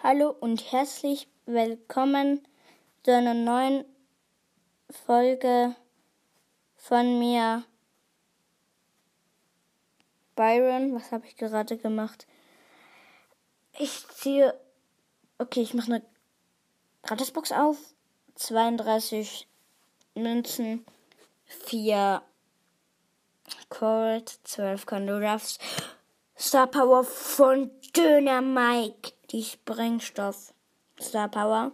[0.00, 2.46] Hallo und herzlich willkommen
[3.02, 3.84] zu einer neuen
[4.88, 5.74] Folge
[6.76, 7.64] von mir.
[10.36, 12.28] Byron, was habe ich gerade gemacht?
[13.76, 14.54] Ich ziehe.
[15.36, 16.02] Okay, ich mache eine
[17.02, 17.76] Gratisbox auf.
[18.36, 19.48] 32
[20.14, 20.86] Münzen,
[21.44, 22.22] 4
[23.68, 25.58] Cold, 12 Condoraffs,
[26.38, 29.17] Star Power von Döner Mike.
[29.30, 30.54] Die Sprengstoff
[30.98, 31.72] Star Power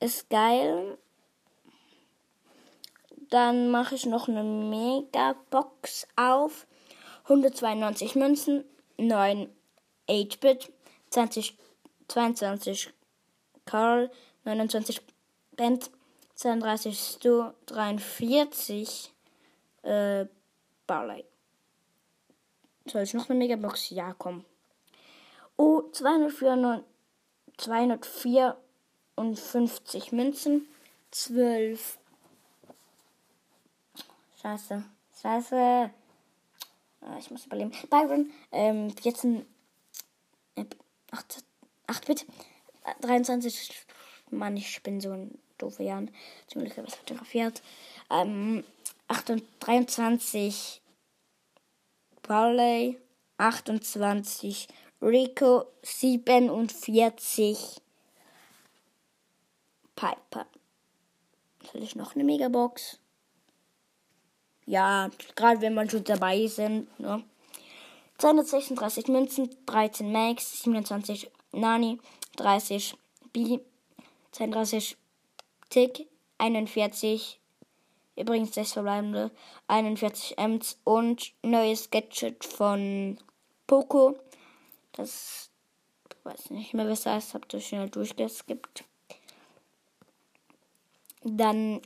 [0.00, 0.98] ist geil.
[3.30, 6.66] Dann mache ich noch eine Mega-Box auf.
[7.24, 8.64] 192 Münzen,
[8.98, 9.48] 9
[10.08, 10.70] 8-Bit,
[11.10, 11.56] 20,
[12.08, 12.92] 22
[13.64, 14.10] Carl,
[14.44, 15.00] 29
[15.52, 15.90] Bent,
[16.34, 19.12] 32 Stu, 43
[19.82, 20.26] äh,
[20.86, 21.24] Barley.
[22.86, 23.90] Soll ich noch eine Megabox?
[23.90, 24.44] Ja, komm.
[25.64, 26.82] Oh, 204,
[27.56, 30.66] 254 Münzen,
[31.12, 32.00] 12.
[34.42, 34.82] Scheiße.
[35.22, 35.90] Scheiße.
[37.00, 37.70] Ah, ich muss überleben.
[37.88, 39.46] Byron, ähm, 14,
[40.56, 40.64] äh,
[41.12, 41.44] 8,
[41.86, 42.26] 8 Bit,
[43.02, 43.86] 23.
[44.30, 46.10] Mann, ich bin so ein doofer Jan.
[46.48, 47.62] Zum Glück habe ich fotografiert.
[48.10, 48.64] Ähm,
[49.06, 50.82] 28, 23
[52.22, 52.98] Barley,
[53.38, 54.66] 28
[55.02, 57.80] Rico, 47
[59.96, 60.46] Piper.
[61.72, 62.98] Soll ich noch eine Megabox?
[64.64, 66.98] Ja, gerade wenn man schon dabei sind.
[66.98, 67.22] Ne?
[68.18, 71.98] 236 Münzen, 13 Max, 27 Nani,
[72.36, 72.94] 30
[73.32, 73.58] B,
[74.30, 74.96] 32
[75.68, 76.06] Tick,
[76.38, 77.40] 41
[78.14, 79.30] Übrigens das verbleibende
[79.68, 83.18] 41 Ms und neues Gadget von
[83.66, 84.18] Poco.
[84.92, 85.50] Das
[86.24, 87.34] weiß nicht mehr, was heißt.
[87.34, 88.84] Habt ihr schnell durchgeskippt.
[91.24, 91.80] Dann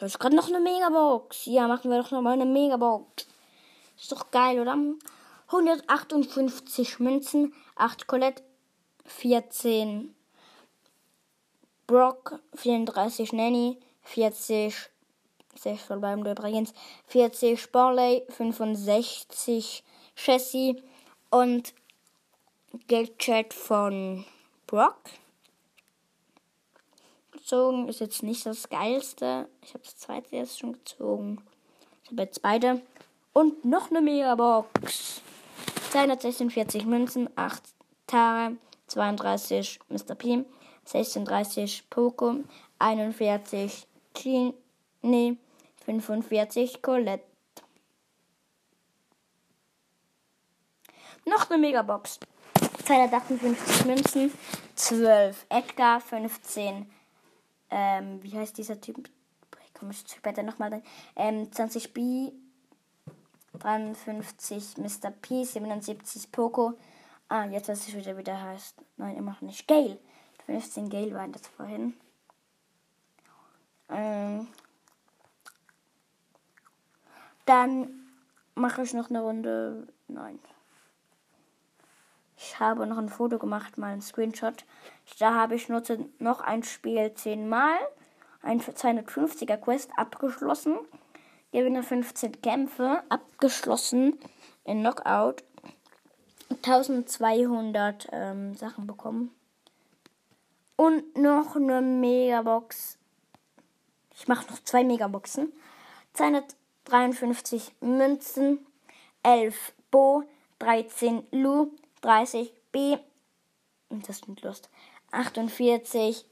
[0.00, 1.46] ist gerade noch eine Megabox.
[1.46, 3.26] Ja, machen wir doch nochmal eine Megabox.
[3.98, 4.76] Ist doch geil, oder?
[5.48, 8.42] 158 Münzen, 8 Colette,
[9.04, 10.14] 14
[11.86, 14.90] Brock, 34 Nanny, 40
[15.56, 16.72] 60 verbleibende übrigens,
[17.06, 19.82] 40 Sporley, 65
[20.14, 20.76] Chassis
[21.30, 21.74] und
[22.86, 24.24] Geldchat von
[24.68, 25.10] Brock.
[27.32, 29.48] Gezogen ist jetzt nicht das geilste.
[29.62, 31.42] Ich habe das zweite jetzt schon gezogen.
[32.04, 32.80] Ich habe jetzt beide.
[33.32, 35.20] Und noch eine Megabox.
[35.90, 37.60] 246 Münzen, 8
[38.06, 38.56] Tare,
[38.86, 40.14] 32 Mr.
[40.14, 40.44] P,
[40.84, 42.36] 36 Poco,
[42.78, 44.54] 41 Jean,
[45.02, 45.36] nee,
[45.84, 47.24] 45 Colette.
[51.24, 52.20] Noch eine Megabox.
[52.90, 54.32] 258 Münzen,
[54.74, 56.90] 12 Edgar, 15,
[57.70, 59.08] ähm, wie heißt dieser Typ?
[59.64, 60.82] Ich komme später nochmal rein.
[61.14, 62.32] Ähm, 20 B,
[63.60, 65.12] 53 Mr.
[65.22, 66.74] P, 77 Poco.
[67.28, 68.74] Ah, jetzt weiß ich wieder, wie der heißt.
[68.96, 69.68] Nein, immer noch nicht.
[69.68, 69.96] Gale.
[70.46, 71.94] 15 Gale waren das vorhin.
[73.88, 74.48] Ähm,
[77.46, 78.10] dann
[78.56, 79.86] mache ich noch eine Runde.
[80.08, 80.40] Nein.
[82.42, 84.64] Ich habe noch ein Foto gemacht, mal ein Screenshot.
[85.18, 87.76] Da habe ich nutze noch ein Spiel zehnmal.
[88.40, 90.78] Ein 250er Quest abgeschlossen.
[91.52, 94.18] Gewinne 15 Kämpfe abgeschlossen
[94.64, 95.44] in Knockout.
[96.48, 99.34] 1200 ähm, Sachen bekommen.
[100.76, 102.96] Und noch eine Megabox.
[104.14, 105.52] Ich mache noch zwei Megaboxen.
[106.14, 108.66] 200 53 Münzen,
[109.22, 110.24] 11 Bo,
[110.58, 111.70] 13 Lu,
[112.00, 112.96] 30 B,
[113.88, 114.68] das sind Lust,
[115.10, 116.24] 48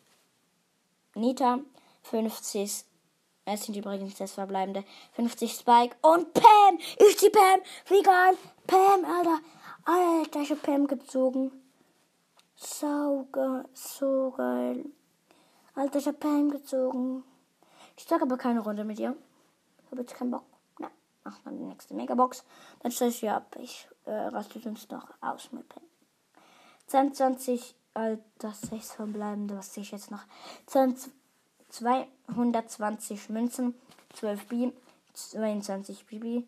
[1.15, 1.61] Nita,
[2.03, 2.85] 50,
[3.45, 8.37] es sind übrigens das verbleibende, 50 Spike und Pam, ist die Pam, wie geil,
[8.67, 9.41] Pam, Alter,
[9.85, 11.51] Alter, ich hab Pam gezogen,
[12.55, 14.85] so geil, so geil,
[15.75, 17.25] Alter, ich hab Pam gezogen,
[17.99, 19.17] ich sag aber keine Runde mit ihr.
[19.91, 20.45] Habe jetzt keinen Bock.
[20.79, 20.89] Na,
[21.25, 22.45] mach dann die nächste Megabox.
[22.81, 23.57] Dann stelle ich ja ab.
[23.61, 25.83] Ich äh, raste uns noch aus mit Pen.
[26.87, 30.23] 22, äh, das 6 verbleibende, was sehe ich jetzt noch?
[30.67, 31.13] 20,
[31.69, 33.75] 220 Münzen,
[34.15, 34.73] 12 B,
[35.13, 36.47] 22 BB,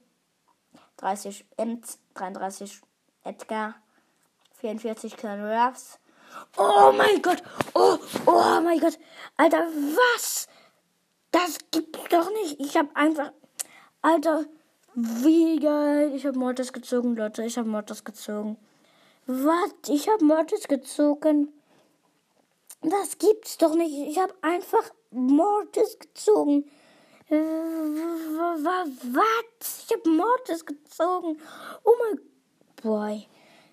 [0.97, 2.81] 30 Ems, 33
[3.25, 3.75] Edgar,
[4.55, 5.99] 44 Colonel Ruffs.
[6.57, 7.43] Oh mein Gott!
[7.75, 8.99] Oh, oh mein Gott!
[9.37, 10.49] Alter, was?
[11.33, 12.61] Das gibt's doch nicht.
[12.61, 13.33] Ich habe einfach.
[14.03, 14.45] Alter,
[14.95, 16.13] wie geil.
[16.15, 17.45] Ich habe Mortis gezogen, Leute.
[17.45, 18.57] Ich habe Mortis gezogen.
[19.27, 19.73] Was?
[19.89, 21.49] Ich habe Mortis gezogen.
[22.83, 23.93] Das gibt's doch nicht.
[23.93, 26.71] Ich habe einfach Mortis gezogen.
[27.29, 29.87] Äh, was?
[29.87, 31.39] Ich habe Mortis gezogen.
[31.85, 32.21] Oh mein
[32.83, 33.27] Boy.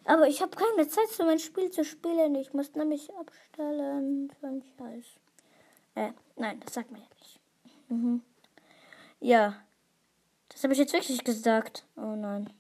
[0.06, 2.36] Aber ich habe keine Zeit, so mein Spiel zu spielen.
[2.36, 4.32] Ich muss nämlich abstellen.
[4.78, 5.06] Scheiß.
[5.96, 7.40] Äh, nein, das sagt man ja nicht.
[7.90, 8.22] Mhm.
[9.20, 9.56] Ja.
[10.58, 11.86] Das habe ich jetzt wirklich gesagt.
[11.98, 12.52] Oh nein.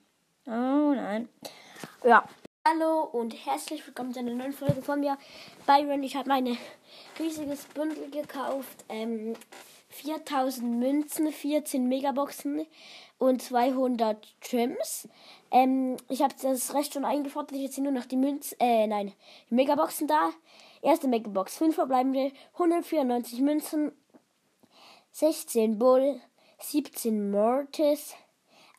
[0.46, 1.30] Oh nein.
[2.06, 2.30] Ja.
[2.64, 5.18] Hallo und herzlich willkommen zu einer neuen Folge von mir.
[5.66, 6.60] Byron, ich habe mein
[7.18, 8.86] riesiges Bündel gekauft.
[8.88, 9.34] Ähm,
[9.90, 12.68] 4000 Münzen, 14 Megaboxen
[13.18, 15.10] und 200 Trims.
[15.50, 17.58] Ähm, ich habe das Recht schon eingefordert.
[17.58, 19.12] Jetzt sind nur noch die Münzen, äh, nein,
[19.50, 20.30] die Megaboxen da.
[20.84, 23.92] Erste Megabox, 5 verbleibende, 194 Münzen,
[25.14, 26.22] 16 Bull,
[26.60, 28.16] 17 Mortis,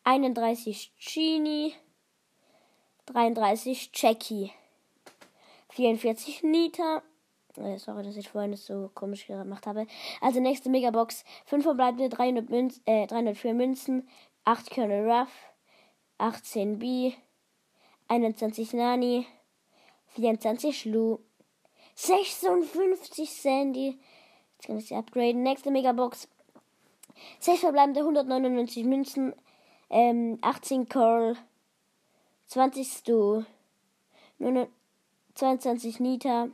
[0.04, 1.74] 31 Genie,
[3.06, 4.52] 33 Jackie.
[5.70, 7.02] 44 Nita.
[7.56, 9.86] Äh, sorry, dass ich vorhin das so komisch gemacht habe.
[10.20, 11.24] Also nächste Megabox.
[11.46, 14.08] 5 verbleibende 300 Münz, äh, 304 Münzen.
[14.44, 15.30] 8 Colonel Ruff.
[16.18, 17.12] 18 B.
[18.08, 19.26] 21 Nani.
[20.14, 21.20] 24 Lu.
[21.94, 23.98] 56 Sandy.
[24.54, 25.42] Jetzt kann ich sie upgraden.
[25.42, 26.28] Nächste Megabox.
[27.40, 29.34] 6 verbleibende 199 Münzen.
[29.90, 31.36] Ähm, 18 Coral.
[32.48, 33.44] 20 Stu,
[35.34, 36.48] 22 Nita,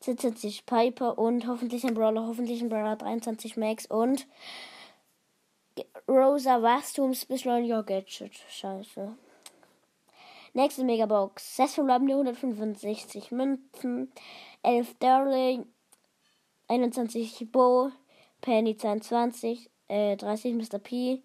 [0.00, 4.26] 22 Piper und hoffentlich ein Brawler, hoffentlich ein Brawler, 23 Max und
[6.08, 8.34] Rosa Wachstumsbeschleuniger Gadget.
[8.48, 9.14] Scheiße.
[10.54, 11.56] Nächste Megabox.
[11.56, 14.10] 6 verbleibende 165 Münzen,
[14.62, 15.66] 11 Darling,
[16.68, 17.90] 21 Bo,
[18.40, 20.78] Penny 22, äh, 30 Mr.
[20.78, 21.22] P,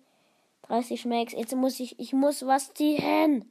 [0.64, 1.34] 30 Max.
[1.34, 3.46] Jetzt muss ich, ich muss was ziehen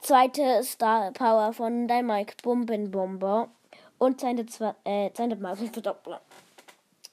[0.00, 3.48] zweite Star Power von Dynamite Bombenbomber
[3.98, 6.20] und seine, zwei, äh, seine Markenverdoppler.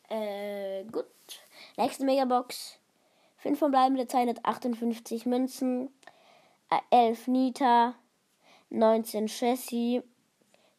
[0.09, 1.05] Äh, gut.
[1.77, 2.79] Nächste Megabox.
[3.37, 5.89] 5 verbleibende 258 Münzen,
[6.89, 7.95] 11 äh, Nita,
[8.71, 10.01] 19 Chassis,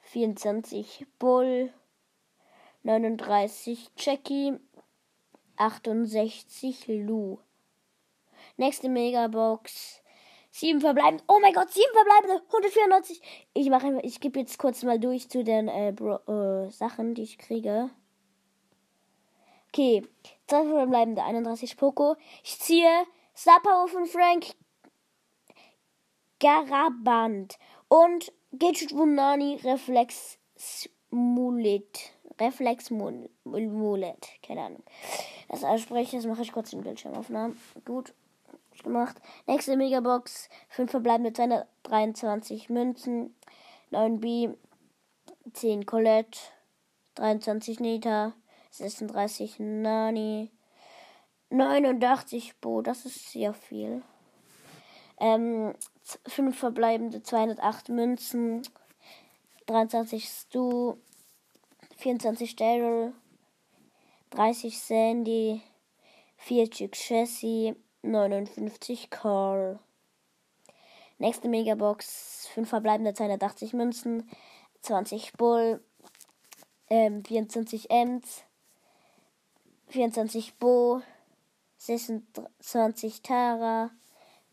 [0.00, 1.72] 24 Bull,
[2.86, 4.60] 39 Jackie,
[5.56, 7.38] 68 Lu.
[8.56, 10.00] Nächste Megabox.
[10.52, 11.24] Sieben verbleibende.
[11.26, 12.44] Oh mein Gott, sieben verbleibende.
[12.46, 13.20] 194.
[13.54, 17.22] Ich mache ich gebe jetzt kurz mal durch zu den äh, Bro, äh, Sachen, die
[17.22, 17.90] ich kriege.
[19.68, 20.06] Okay,
[20.46, 22.14] zwei verbleibende 31 Poco.
[22.44, 23.04] Ich ziehe
[23.36, 24.54] Star Power von Frank
[26.38, 27.58] Garaband
[27.88, 30.38] und Gadget Wunani Reflex
[31.10, 32.15] Mulet.
[32.40, 34.28] Reflex Mulet.
[34.42, 34.82] Keine Ahnung.
[35.48, 37.58] Das ausspreche, das mache ich kurz in Bildschirmaufnahmen.
[37.84, 38.12] Gut
[38.82, 39.16] gemacht.
[39.46, 40.48] Nächste Megabox.
[40.70, 43.34] 5 verbleibende 223 Münzen.
[43.90, 44.48] 9 B.
[45.52, 46.38] 10 Colette.
[47.14, 48.32] 23 Nita.
[48.70, 50.50] 36 Nani.
[51.50, 52.82] 89 Bo.
[52.82, 54.02] Das ist sehr viel.
[55.18, 55.74] Ähm,
[56.26, 58.62] 5 verbleibende 208 Münzen.
[59.66, 60.96] 23 Stu.
[61.96, 63.12] 24 Daryl.
[64.31, 65.62] 30 Sandy.
[66.37, 67.75] 40 Jessie.
[68.02, 69.78] 59 Call.
[71.19, 72.48] Nächste Megabox.
[72.54, 74.31] 5 verbleibende 280 Münzen.
[74.82, 75.82] 20 Bull.
[76.88, 78.44] Ähm, 24 Ems.
[79.88, 81.02] 24 Bo.
[81.78, 83.90] 26 Tara.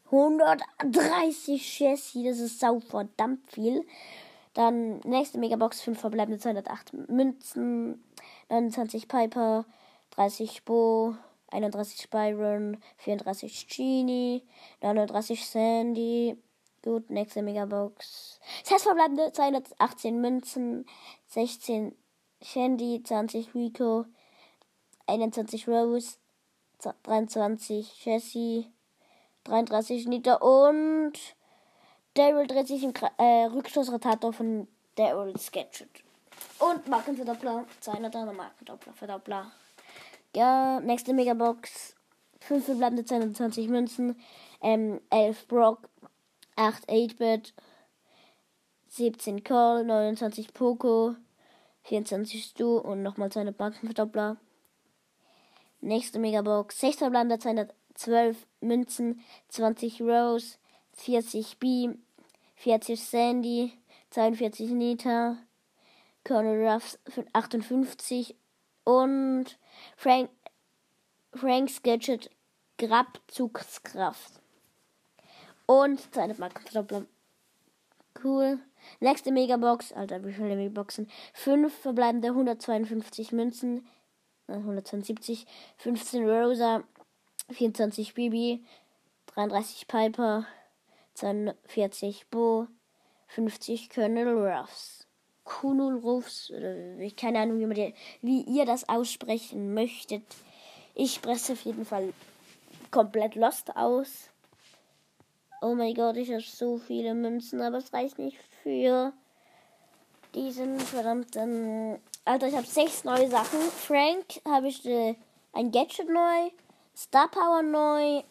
[0.06, 2.24] 130 Jessie.
[2.24, 3.86] Das ist sau verdammt viel.
[4.54, 5.82] Dann nächste Megabox.
[5.82, 8.04] 5 verbleibende 208 Münzen.
[8.50, 9.66] 29 Piper.
[10.12, 11.16] 30 Bo.
[11.54, 14.44] 31 Byron, 34 Genie,
[14.82, 16.38] 39 Sandy.
[16.84, 18.40] Gut, nächste Megabox.
[18.64, 20.86] 6 verbleibende 218 Münzen,
[21.28, 21.96] 16
[22.42, 24.06] Shandy, 20 Rico,
[25.08, 26.18] 21 Rose,
[27.04, 28.70] 23 Jessie,
[29.46, 31.14] 33 Nita und
[32.16, 35.90] Daryl dreht sich im äh, Rückstoßrotator von Daryl Sketchet.
[36.60, 39.52] Und Markenverdoppler, 200er Markenverdoppler, Verdoppler.
[40.36, 41.96] Ja, nächste Megabox.
[42.42, 44.20] 5 verbleibende 22 Münzen.
[44.62, 45.90] Ähm, 11 Brock.
[46.56, 47.54] 8 8-Bit.
[48.90, 49.86] 17 Call.
[49.86, 51.16] 29 Poco.
[51.84, 54.38] 24 Stu und nochmal seine Bankenverdoppler.
[55.82, 56.80] Nächste Megabox.
[56.80, 59.22] 6 verbleibende 212 Münzen.
[59.50, 60.58] 20 Rose.
[60.94, 61.90] 40 B.
[62.56, 63.74] 40 Sandy.
[64.12, 65.38] 42 Nita.
[66.24, 66.98] Colonel Ruffs
[67.34, 68.36] 58
[68.86, 69.46] und
[69.98, 70.30] Frank,
[71.34, 72.30] Franks Gadget
[72.78, 74.40] Grabzugskraft.
[75.66, 77.06] Und seine Markenverdoppler.
[78.24, 78.60] Cool.
[79.00, 81.10] Nächste Megabox, Alter, wie viele Megaboxen?
[81.34, 83.88] 5 verbleibende 152 Münzen,
[84.48, 85.46] 172,
[85.78, 86.84] 15 Rosa,
[87.50, 88.64] 24 Bibi,
[89.28, 90.46] 33 Piper,
[91.14, 92.68] 42 Bo,
[93.28, 95.08] 50 Colonel Ruffs.
[95.44, 96.52] Kunul Ruffs,
[97.00, 100.24] ich keine Ahnung, wie, man wie ihr das aussprechen möchtet.
[100.96, 102.14] Ich spreche auf jeden Fall
[102.92, 104.30] komplett lost aus.
[105.62, 109.14] Oh mein Gott, ich habe so viele Münzen, aber es reicht nicht für
[110.34, 112.00] diesen verdammten.
[112.26, 113.60] Alter, ich habe sechs neue Sachen.
[113.60, 115.16] Frank habe ich äh,
[115.52, 116.52] ein Gadget neu.
[116.96, 118.24] Star Power neu.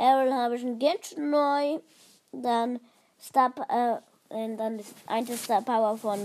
[0.00, 1.78] Daryl habe ich ein Gadget neu.
[2.32, 2.80] Dann
[3.20, 6.18] Star äh, dann das eine Star Power von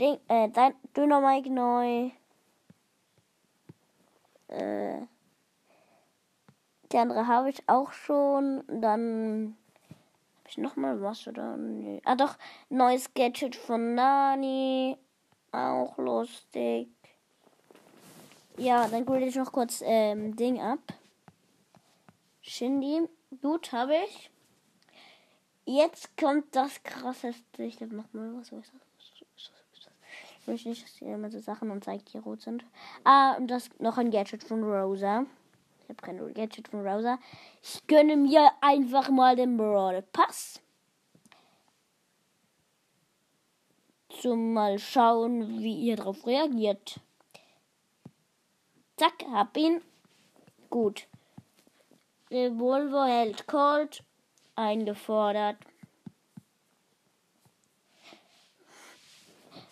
[0.00, 0.48] Ding, äh,
[0.96, 2.10] Dynamite neu.
[4.48, 5.02] Äh,
[6.90, 8.64] die andere habe ich auch schon.
[8.68, 9.58] Dann
[10.38, 11.58] habe ich nochmal was oder?
[11.58, 12.00] Nee.
[12.06, 12.36] Ah doch,
[12.70, 14.96] neues Gadget von Nani.
[15.50, 16.88] Auch lustig.
[18.56, 20.78] Ja, dann grade ich noch kurz ähm, Ding ab.
[22.42, 23.08] Shindy.
[23.40, 24.30] Gut, habe ich.
[25.64, 27.62] Jetzt kommt das krasseste.
[27.62, 28.52] Ich glaube, mach mal was.
[30.40, 32.64] Ich möchte nicht, dass ihr immer so Sachen und zeigt, die rot sind.
[33.04, 35.24] Ah, und das noch ein Gadget von Rosa
[35.92, 37.18] habe kein Gadget von Browser.
[37.62, 40.60] Ich gönne mir einfach mal den Brawl Pass.
[44.08, 47.00] Zum mal schauen, wie ihr darauf reagiert.
[48.96, 49.82] Zack, hab ihn.
[50.70, 51.06] Gut.
[52.32, 54.02] Revolver hält Colt.
[54.56, 55.58] Eingefordert.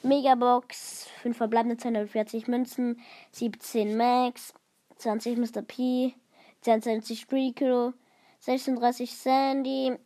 [0.03, 3.01] Megabox, 5 verbleibende 240 Münzen,
[3.33, 4.55] 17 Max,
[4.97, 5.63] 20 Mr.
[5.63, 6.15] P,
[6.63, 7.93] 22 Rico,
[8.41, 9.99] 36 Sandy,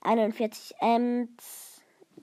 [0.00, 1.75] 41 Ems,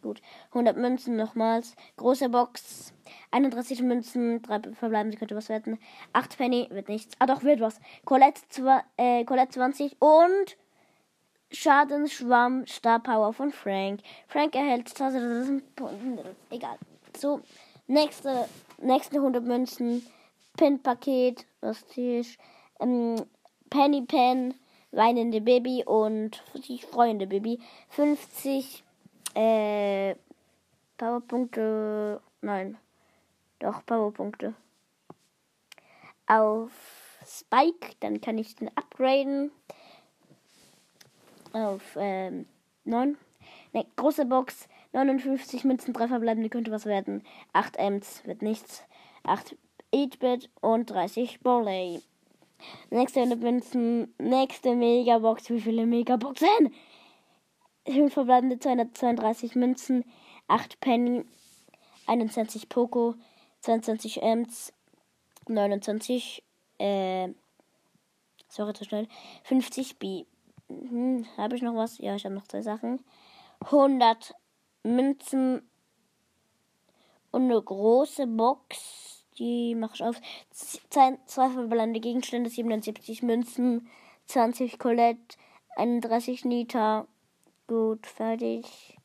[0.04, 2.94] gut, 100 Münzen nochmals, große Box,
[3.32, 5.80] 31 Münzen, 3 verbleiben, sie könnte was werden,
[6.14, 8.42] 8 Penny, wird nichts, ah doch, wird was, Colette,
[8.98, 10.58] äh, Colette 20 und
[11.52, 14.02] Schadensschwamm Star Power von Frank.
[14.28, 15.64] Frank erhält 1000
[16.50, 16.78] egal.
[17.16, 17.42] So,
[17.88, 18.48] nächste,
[18.82, 20.06] nächste 100 Münzen,
[20.58, 22.38] Pin-Paket, was ist,
[22.80, 23.16] ähm,
[23.70, 24.56] Penny Pen,
[24.92, 27.60] weinende Baby und sich freunde Baby.
[27.90, 28.84] 50
[29.36, 30.16] äh,
[30.98, 32.78] Powerpunkte, nein,
[33.60, 34.54] doch Powerpunkte.
[36.28, 36.72] Auf
[37.26, 39.52] Spike, dann kann ich den upgraden.
[41.52, 42.48] Auf ähm,
[42.86, 43.18] 9.
[43.74, 47.24] Ne, große Box, 59 Münzen, 3 verbleibende könnte was werden.
[47.54, 48.84] 8 Ems wird nichts.
[49.24, 49.56] 8
[49.94, 52.02] 8-Bit und 30 Boley.
[52.90, 55.50] Nächste Münzen, nächste Megabox.
[55.50, 56.74] Wie viele Megaboxen?
[57.86, 60.06] 5 verbleibende 232 Münzen,
[60.48, 61.26] 8 Penny,
[62.08, 63.16] 21 Poco,
[63.62, 64.74] 22 Ems,
[65.48, 66.44] 29,
[66.80, 67.30] äh,
[68.48, 69.08] sorry zu schnell,
[69.44, 70.26] 50 B.
[70.70, 71.98] Hm, habe ich noch was?
[71.98, 73.04] Ja, ich habe noch zwei Sachen.
[73.66, 74.34] 100
[74.84, 75.62] Münzen
[77.32, 79.26] und eine große Box.
[79.38, 80.22] Die mache ich auf.
[80.52, 83.90] Zwei, zwei verbleibende Gegenstände, 77 Münzen,
[84.28, 85.38] 20 Colette,
[85.76, 87.08] 31 Nita.
[87.68, 88.98] Gut, fertig.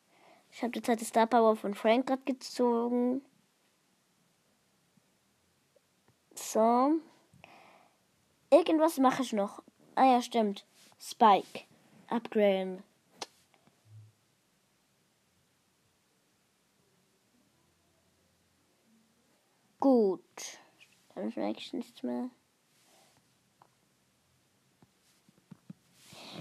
[0.51, 3.23] Ich habe die zweite Star Power von Frank gerade gezogen.
[6.35, 7.01] So.
[8.51, 9.63] Irgendwas mache ich noch.
[9.95, 10.67] Ah ja, stimmt.
[10.99, 11.65] Spike.
[12.09, 12.83] Upgraden.
[19.81, 20.23] Gut.
[21.15, 22.31] Dann ist eigentlich nichts mehr.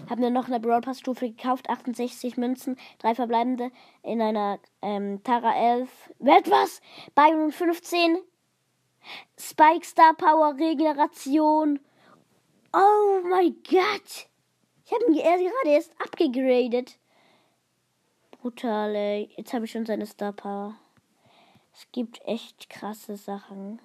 [0.09, 3.71] Hab mir noch eine Brawl Pass Stufe gekauft, 68 Münzen, drei verbleibende
[4.03, 5.89] in einer ähm, Tara 11.
[6.19, 6.81] Wert was?
[7.15, 8.17] Byron 15.
[9.39, 11.79] Spike Star Power Regeneration.
[12.73, 14.27] Oh mein Gott.
[14.85, 16.97] Ich habe ihn gerade erst abgegradet.
[18.41, 19.29] Brutal, ey.
[19.35, 20.75] Jetzt habe ich schon seine Star Power.
[21.73, 23.79] Es gibt echt krasse Sachen.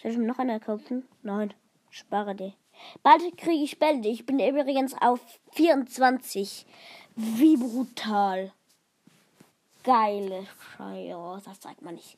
[0.00, 1.06] Soll ich mir noch eine kaufen?
[1.22, 1.52] Nein,
[1.90, 2.54] spare die.
[3.02, 4.08] Bald kriege ich Bälde.
[4.08, 5.20] Ich bin übrigens auf
[5.52, 6.66] 24.
[7.16, 8.52] Wie brutal.
[9.82, 10.46] Geile
[10.76, 11.42] Scheiße.
[11.44, 12.16] Das sagt man nicht.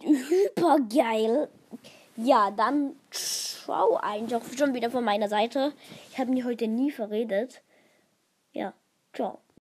[0.00, 1.48] Hyper geil.
[2.16, 5.72] Ja, dann schau einfach schon wieder von meiner Seite.
[6.10, 7.62] Ich habe mich heute nie verredet.
[8.52, 8.72] Ja,
[9.12, 9.38] ciao.